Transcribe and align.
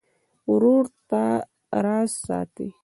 ورور 0.51 0.85
د 0.87 0.91
تا 1.09 1.23
راز 1.85 2.09
ساتي. 2.25 2.67